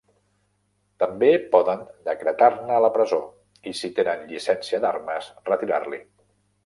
[1.03, 6.01] També poden decretar-ne la presó i, si tenen llicència d'armes, retirar-li.